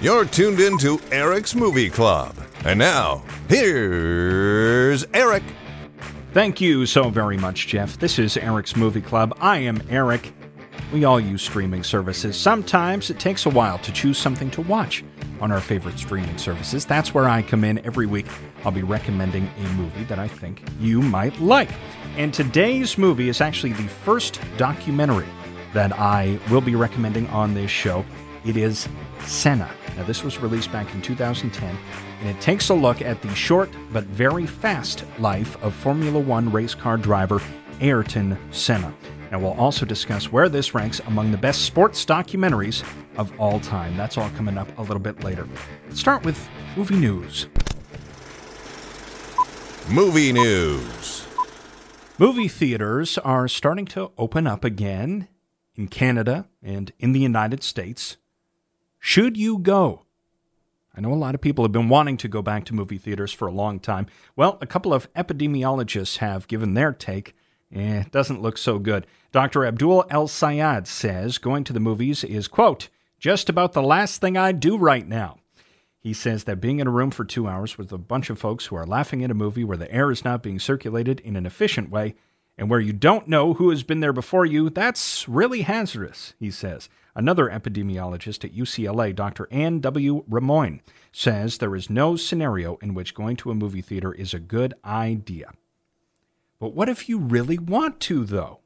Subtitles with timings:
[0.00, 2.36] You're tuned in to Eryk's Movie Club.
[2.64, 5.42] And now, here's Eryk.
[6.32, 7.98] Thank you so very much, Jeff.
[7.98, 9.36] This is Eryk's Movie Club.
[9.40, 10.30] I am Eryk.
[10.92, 12.36] We all use streaming services.
[12.36, 15.02] Sometimes it takes a while to choose something to watch
[15.40, 16.86] on our favorite streaming services.
[16.86, 18.26] That's where I come in every week.
[18.64, 21.70] I'll be recommending a movie that I think you might like.
[22.16, 25.26] And today's movie is actually the first documentary
[25.74, 28.04] that I will be recommending on this show.
[28.44, 28.88] It is
[29.26, 29.68] Senna.
[29.98, 31.76] Now, this was released back in 2010,
[32.20, 36.52] and it takes a look at the short but very fast life of Formula One
[36.52, 37.42] race car driver
[37.80, 38.94] Ayrton Senna.
[39.32, 42.84] And we'll also discuss where this ranks among the best sports documentaries
[43.16, 43.96] of all time.
[43.96, 45.48] That's all coming up a little bit later.
[45.88, 47.48] Let's start with movie news.
[49.90, 51.26] Movie news.
[52.18, 55.26] Movie theaters are starting to open up again
[55.74, 58.16] in Canada and in the United States.
[59.08, 60.02] Should you go?
[60.94, 63.32] I know a lot of people have been wanting to go back to movie theaters
[63.32, 64.06] for a long time.
[64.36, 67.34] Well, a couple of epidemiologists have given their take.
[67.74, 69.06] Eh, doesn't look so good.
[69.32, 69.64] Dr.
[69.64, 74.36] Abdul El Sayed says going to the movies is, quote, just about the last thing
[74.36, 75.38] I'd do right now.
[75.98, 78.66] He says that being in a room for two hours with a bunch of folks
[78.66, 81.46] who are laughing at a movie where the air is not being circulated in an
[81.46, 82.14] efficient way
[82.58, 86.50] and where you don't know who has been there before you, that's really hazardous, he
[86.50, 86.88] says.
[87.14, 89.48] Another epidemiologist at UCLA, Dr.
[89.50, 90.24] Anne W.
[90.28, 90.80] Rimoin,
[91.12, 94.74] says there is no scenario in which going to a movie theater is a good
[94.84, 95.52] idea.
[96.58, 98.58] But what if you really want to, though?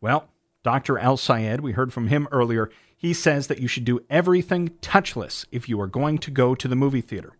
[0.00, 0.28] Well,
[0.62, 0.98] Dr.
[0.98, 5.44] Al Sayed, we heard from him earlier, he says that you should do everything touchless
[5.50, 7.36] if you are going to go to the movie theater.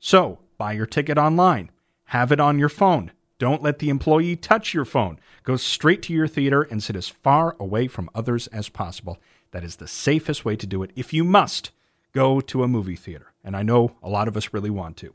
[0.00, 1.70] So, buy your ticket online,
[2.06, 3.12] have it on your phone.
[3.38, 5.18] Don't let the employee touch your phone.
[5.42, 9.18] Go straight to your theater and sit as far away from others as possible.
[9.50, 11.70] That is the safest way to do it if you must
[12.12, 13.32] go to a movie theater.
[13.44, 15.14] And I know a lot of us really want to.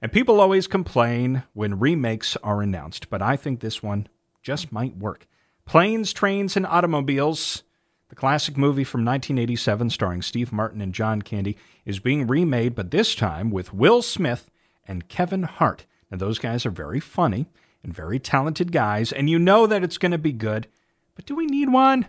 [0.00, 4.08] And people always complain when remakes are announced, but I think this one
[4.42, 5.26] just might work.
[5.64, 7.62] Planes, Trains, and Automobiles,
[8.08, 12.90] the classic movie from 1987 starring Steve Martin and John Candy, is being remade, but
[12.90, 14.50] this time with Will Smith
[14.86, 15.86] and Kevin Hart.
[16.12, 17.46] Now, those guys are very funny
[17.82, 20.68] and very talented guys, and you know that it's going to be good.
[21.14, 22.06] But do we need one?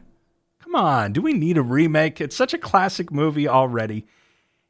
[0.62, 2.20] Come on, do we need a remake?
[2.20, 4.06] It's such a classic movie already.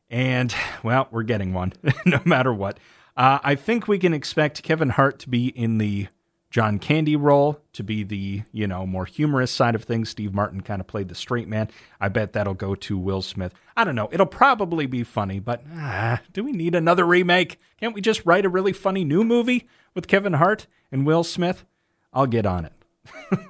[0.08, 1.74] And, well, we're getting one,
[2.06, 2.80] no matter what.
[3.18, 6.08] Uh, I think we can expect Kevin Hart to be in the
[6.54, 10.10] John Candy role, to be the, you know, more humorous side of things.
[10.10, 11.68] Steve Martin kind of played the straight man.
[12.00, 13.56] I bet that'll go to Will Smith.
[13.76, 14.08] I don't know.
[14.12, 17.58] It'll probably be funny, but ah, do we need another remake?
[17.80, 21.66] Can't we just write a really funny new movie with Kevin Hart and Will Smith?
[22.14, 22.74] I'll get on it.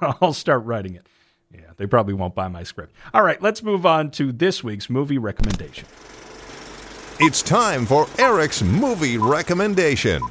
[0.22, 1.06] I'll start writing it.
[1.52, 2.94] Yeah, they probably won't buy my script.
[3.12, 5.86] All right, let's move on to this week's movie recommendation.
[7.20, 10.22] It's time for Eryk's movie recommendation.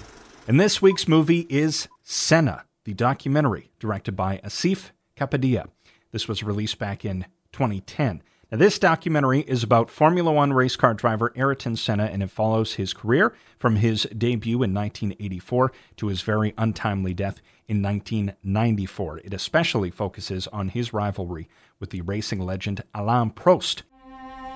[0.47, 5.67] And this week's movie is Senna, the documentary directed by Asif Kapadia.
[6.11, 8.21] This was released back in 2010.
[8.51, 12.73] Now, this documentary is about Formula One race car driver Ayrton Senna, and it follows
[12.73, 19.21] his career from his debut in 1984 to his very untimely death in 1994.
[19.23, 21.47] It especially focuses on his rivalry
[21.79, 23.81] with the racing legend Alain Prost.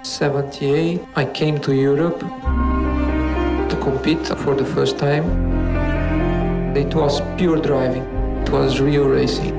[0.04, 5.57] 78, I came to Europe to compete for the first time.
[6.76, 8.04] It was pure driving,
[8.42, 9.52] it was real racing.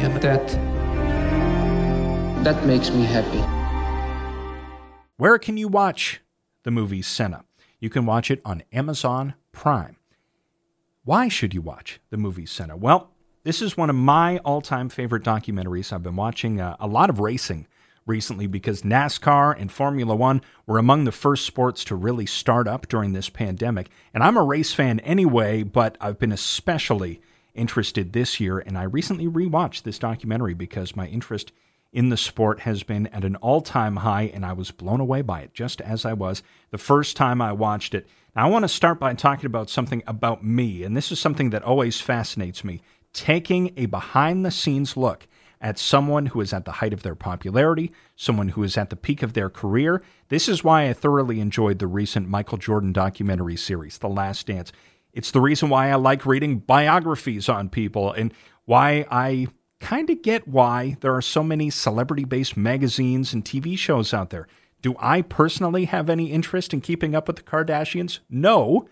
[0.00, 0.46] And that
[2.44, 3.42] that makes me happy.
[5.16, 6.20] Where can you watch
[6.62, 7.44] the movie Senna?
[7.78, 9.96] You can watch it on Amazon Prime.
[11.04, 12.76] Why should you watch the movie Senna?
[12.76, 13.10] Well,
[13.42, 15.92] this is one of my all time favorite documentaries.
[15.92, 17.66] I've been watching uh, a lot of racing
[18.10, 22.88] recently because NASCAR and Formula One were among the first sports to really start up
[22.88, 23.88] during this pandemic.
[24.12, 27.22] And I'm a race fan anyway, but I've been especially
[27.54, 28.58] interested this year.
[28.58, 31.52] And I recently rewatched this documentary because my interest
[31.92, 35.22] in the sport has been at an all time high, and I was blown away
[35.22, 38.06] by it, just as I was the first time I watched it.
[38.34, 41.50] Now, I want to start by talking about something about me, and this is something
[41.50, 42.82] that always fascinates me
[43.12, 45.26] taking a behind the scenes look
[45.60, 48.96] at someone who is at the height of their popularity, someone who is at the
[48.96, 50.02] peak of their career.
[50.28, 54.72] This is why I thoroughly enjoyed the recent Michael Jordan documentary series, The Last Dance.
[55.12, 58.32] It's the reason why I like reading biographies on people and
[58.64, 59.48] why I
[59.80, 64.30] kind of get why there are so many celebrity based magazines and TV shows out
[64.30, 64.46] there.
[64.82, 68.20] Do I personally have any interest in keeping up with the Kardashians?
[68.30, 68.88] No,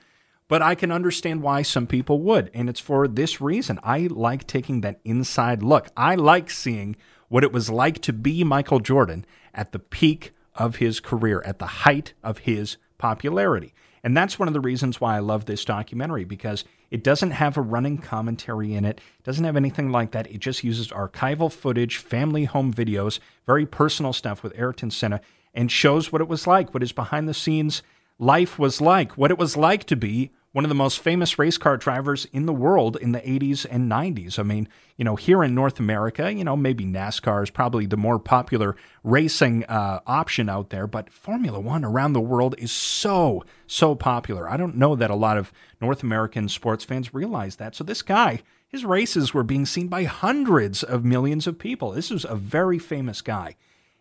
[0.48, 2.50] but I can understand why some people would.
[2.54, 3.78] And it's for this reason.
[3.82, 5.88] I like taking that inside look.
[5.96, 6.96] I like seeing
[7.28, 11.58] what it was like to be Michael Jordan at the peak of his career, at
[11.58, 13.74] the height of his popularity.
[14.02, 17.56] And that's one of the reasons why I love this documentary because it doesn't have
[17.56, 20.30] a running commentary in it, doesn't have anything like that.
[20.30, 25.20] It just uses archival footage, family home videos, very personal stuff with Ayrton Senna,
[25.52, 27.82] and shows what it was like, what his behind the scenes
[28.18, 31.58] life was like, what it was like to be one of the most famous race
[31.58, 34.38] car drivers in the world in the 80s and 90s.
[34.38, 37.98] I mean, you know, here in North America, you know, maybe NASCAR is probably the
[37.98, 38.74] more popular
[39.04, 44.48] racing uh, option out there, but Formula One around the world is so, so popular.
[44.48, 47.74] I don't know that a lot of North American sports fans realize that.
[47.74, 51.90] So this guy, his races were being seen by hundreds of millions of people.
[51.90, 53.56] This is a very famous guy.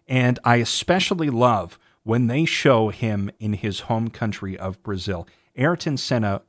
[0.07, 5.27] And I especially love when they show him in his home country of Brazil.
[5.57, 6.41] Ayrton Senna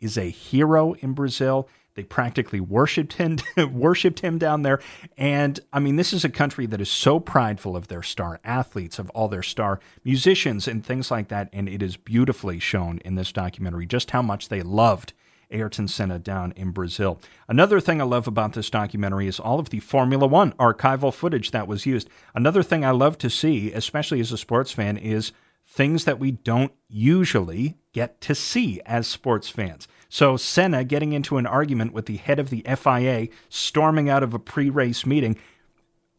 [0.00, 1.68] is a hero in Brazil.
[1.94, 3.38] They practically worshipped him,
[3.72, 4.80] worshipped him down there.
[5.16, 8.98] And I mean, this is a country that is so prideful of their star athletes,
[8.98, 11.50] of all their star musicians, and things like that.
[11.52, 15.12] And it is beautifully shown in this documentary just how much they loved
[15.50, 17.20] Ayrton Senna down in Brazil.
[17.46, 21.50] Another thing I love about this documentary is all of the Formula One archival footage
[21.50, 22.08] that was used.
[22.34, 25.32] Another thing I love to see, especially as a sports fan, is
[25.66, 29.88] things that we don't usually get to see as sports fans.
[30.08, 34.34] So, Senna getting into an argument with the head of the FIA, storming out of
[34.34, 35.38] a pre race meeting.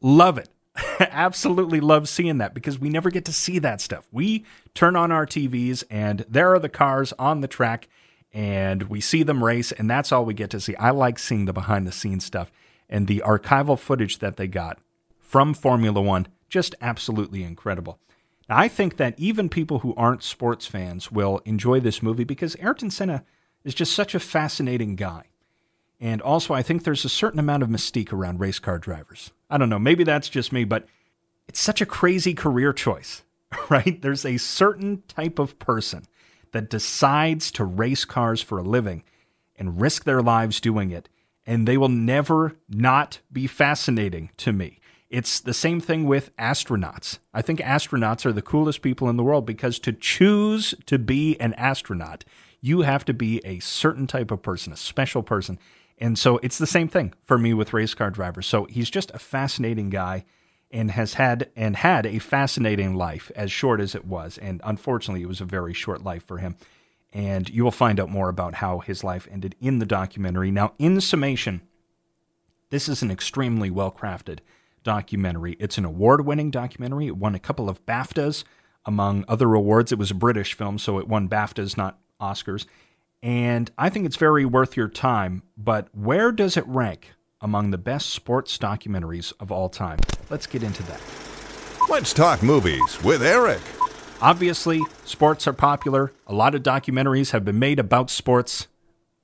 [0.01, 0.49] Love it.
[0.99, 4.07] Absolutely love seeing that because we never get to see that stuff.
[4.11, 7.87] We turn on our TVs and there are the cars on the track
[8.33, 10.75] and we see them race, and that's all we get to see.
[10.77, 12.51] I like seeing the behind the scenes stuff
[12.89, 14.79] and the archival footage that they got
[15.19, 16.27] from Formula One.
[16.49, 17.99] Just absolutely incredible.
[18.49, 22.55] Now, I think that even people who aren't sports fans will enjoy this movie because
[22.57, 23.23] Ayrton Senna
[23.63, 25.23] is just such a fascinating guy.
[25.99, 29.31] And also, I think there's a certain amount of mystique around race car drivers.
[29.49, 30.85] I don't know, maybe that's just me, but
[31.47, 33.23] it's such a crazy career choice,
[33.69, 34.01] right?
[34.01, 36.03] There's a certain type of person
[36.51, 39.03] that decides to race cars for a living
[39.55, 41.09] and risk their lives doing it,
[41.45, 44.79] and they will never not be fascinating to me.
[45.13, 47.19] It's the same thing with astronauts.
[47.35, 51.39] I think astronauts are the coolest people in the world because to choose to be
[51.39, 52.25] an astronaut,
[52.61, 55.59] you have to be a certain type of person, a special person.
[55.99, 58.47] And so it's the same thing for me with race car drivers.
[58.47, 60.25] So he's just a fascinating guy
[60.71, 64.39] and has had and had a fascinating life as short as it was.
[64.39, 66.55] And unfortunately, it was a very short life for him.
[67.13, 70.49] And you will find out more about how his life ended in the documentary.
[70.49, 71.61] Now, in summation,
[72.71, 74.39] this is an extremely well crafted
[74.83, 75.55] documentary.
[75.59, 77.07] It's an award winning documentary.
[77.07, 78.43] It won a couple of BAFTAs,
[78.85, 79.91] among other awards.
[79.91, 82.65] It was a British film, so it won BAFTAs, not Oscars.
[83.21, 85.43] And I think it's very worth your time.
[85.57, 89.99] But where does it rank among the best sports documentaries of all time?
[90.29, 91.01] Let's get into that.
[91.89, 93.61] Let's talk movies with Eryk.
[94.21, 96.13] Obviously, sports are popular.
[96.27, 98.67] A lot of documentaries have been made about sports.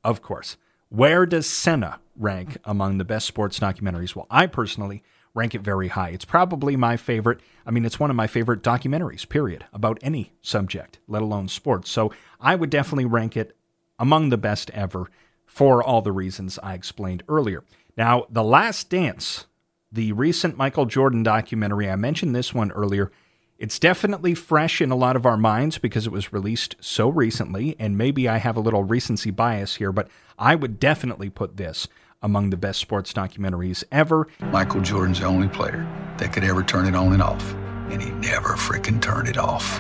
[0.04, 0.58] Of course.
[0.90, 4.16] Where does Senna rank among the best sports documentaries?
[4.16, 5.04] Well, I personally
[5.34, 6.10] rank it very high.
[6.10, 7.40] It's probably my favorite.
[7.66, 11.90] I mean, it's one of my favorite documentaries, period, about any subject, let alone sports.
[11.90, 13.56] So I would definitely rank it
[13.98, 15.10] among the best ever
[15.46, 17.64] for all the reasons I explained earlier.
[17.98, 19.46] Now, The Last Dance,
[19.92, 23.12] the recent Michael Jordan documentary, I mentioned this one earlier.
[23.58, 27.76] It's definitely fresh in a lot of our minds because it was released so recently,
[27.78, 31.88] and maybe I have a little recency bias here, but I would definitely put this
[32.22, 34.28] among the best sports documentaries ever.
[34.40, 37.54] Michael Jordan's the only player that could ever turn it on and off,
[37.90, 39.80] and he never freaking turned it off.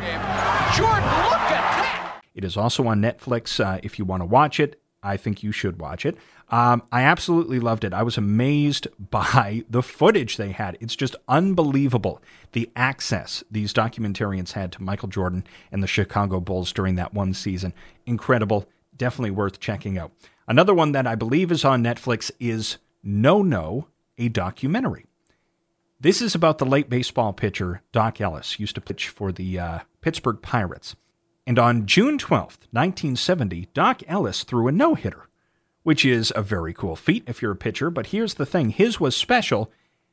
[0.75, 2.21] Jordan, look at that!
[2.33, 4.81] It is also on Netflix uh, if you want to watch it.
[5.01, 6.17] I think you should watch it.
[6.49, 7.93] Um, I absolutely loved it.
[7.93, 10.77] I was amazed by the footage they had.
[10.79, 16.73] It's just unbelievable the access these documentarians had to Michael Jordan and the Chicago Bulls
[16.73, 17.73] during that one season.
[18.05, 18.67] Incredible.
[18.99, 20.11] Definitely worth checking out.
[20.47, 23.87] Another one that I believe is on Netflix is No No,
[24.17, 25.05] a documentary.
[26.01, 29.79] This is about the late baseball pitcher Doc Ellis, used to pitch for the uh,
[30.01, 30.95] Pittsburgh Pirates.
[31.47, 35.29] And on June 12th, 1970, Doc Ellis threw a no hitter,
[35.83, 37.89] which is a very cool feat if you're a pitcher.
[37.89, 39.71] But here's the thing his was special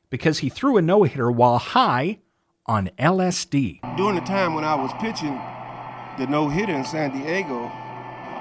[0.09, 2.19] because he threw a no hitter while high
[2.65, 3.97] on LSD.
[3.97, 5.39] During the time when I was pitching
[6.17, 7.71] the no hitter in San Diego,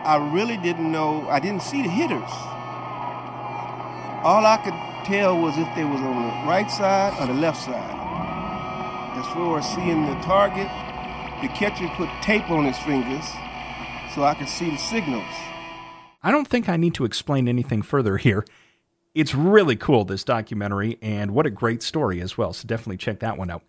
[0.06, 2.30] I really didn't know, I didn't see the hitters.
[4.22, 7.62] All I could tell was if they was on the right side or the left
[7.62, 7.92] side.
[9.18, 10.68] As far as seeing the target,
[11.42, 13.24] the catcher put tape on his fingers
[14.14, 15.24] so I could see the signals.
[16.22, 18.44] I don't think I need to explain anything further here.
[19.14, 22.52] It's really cool, this documentary, and what a great story as well.
[22.52, 23.62] So definitely check that one out.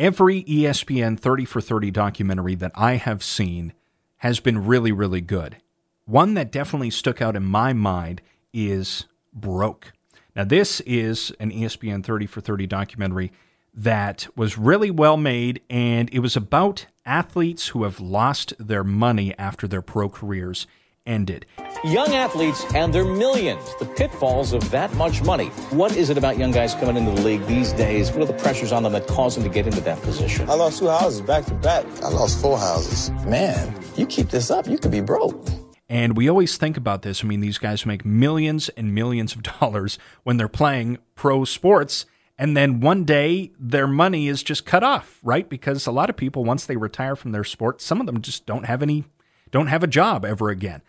[0.00, 3.74] every ESPN 30 for 30 documentary that I have seen
[4.20, 5.56] has been really, really good.
[6.04, 8.22] One that definitely stuck out in my mind
[8.52, 9.92] is Broke.
[10.34, 13.32] Now, this is an ESPN 30 for 30 documentary
[13.72, 19.36] that was really well made, and it was about athletes who have lost their money
[19.38, 20.66] after their pro careers
[21.06, 21.46] ended.
[21.84, 25.46] Young athletes and their millions, the pitfalls of that much money.
[25.70, 28.10] What is it about young guys coming into the league these days?
[28.12, 30.48] What are the pressures on them that cause them to get into that position?
[30.48, 31.84] I lost two houses back to back.
[32.02, 33.10] I lost four houses.
[33.26, 35.46] Man, you keep this up, you could be broke.
[35.90, 37.24] And we always think about this.
[37.24, 42.06] I mean, these guys make millions and millions of dollars when they're playing pro sports.
[42.38, 45.48] And then one day their money is just cut off, right?
[45.48, 48.46] Because a lot of people, once they retire from their sport, some of them just
[48.46, 49.04] don't have any,
[49.50, 50.82] don't have a job ever again.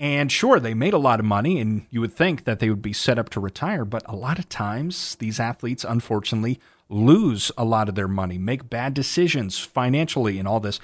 [0.00, 2.82] And sure, they made a lot of money, and you would think that they would
[2.82, 3.84] be set up to retire.
[3.84, 6.58] But a lot of times, these athletes, unfortunately,
[6.88, 10.80] lose a lot of their money, make bad decisions financially, and all this.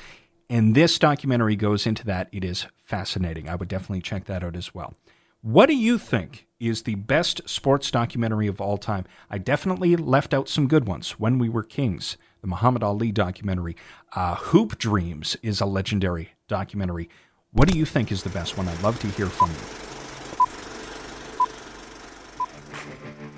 [0.49, 2.29] And this documentary goes into that.
[2.33, 3.49] It is fascinating.
[3.49, 4.95] I would definitely check that out as well.
[5.43, 9.07] What do you think is the best sports documentary of all time?
[9.31, 11.13] I definitely left out some good ones.
[11.13, 13.75] When We Were Kings, the Muhammad Ali documentary.
[14.15, 17.09] Uh, Hoop Dreams is a legendary documentary.
[17.53, 18.69] What do you think is the best one?
[18.69, 19.90] I'd love to hear from you.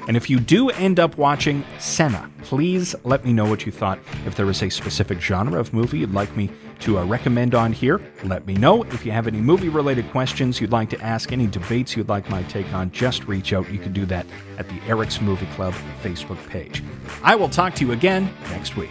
[0.08, 3.98] And if you do end up watching Senna, please let me know what you thought.
[4.26, 7.72] If there is a specific genre of movie you'd like me to uh, recommend on
[7.72, 8.82] here, let me know.
[8.84, 12.28] If you have any movie related questions you'd like to ask, any debates you'd like
[12.28, 13.70] my take on, just reach out.
[13.70, 14.26] You can do that
[14.58, 16.82] at the Eryk's Movie Club Facebook page.
[17.22, 18.90] I will talk to you again next week.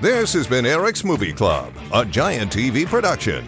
[0.00, 3.46] This has been Eryk's Movie Club, a giant TV production.